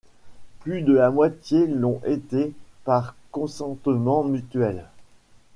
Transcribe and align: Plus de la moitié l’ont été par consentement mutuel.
Plus 0.61 0.81
de 0.81 0.93
la 0.93 1.11
moitié 1.11 1.67
l’ont 1.67 2.01
été 2.07 2.53
par 2.85 3.13
consentement 3.29 4.23
mutuel. 4.23 4.85